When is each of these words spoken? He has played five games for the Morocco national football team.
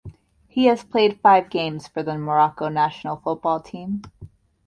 He 0.47 0.65
has 0.65 0.83
played 0.83 1.19
five 1.21 1.51
games 1.51 1.87
for 1.87 2.01
the 2.01 2.17
Morocco 2.17 2.69
national 2.69 3.17
football 3.17 3.59
team. 3.59 4.01